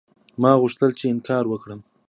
ما 0.41 0.51
غوښتل 0.61 0.91
چې 0.99 1.05
انکار 1.13 1.43
وکړم. 1.49 1.79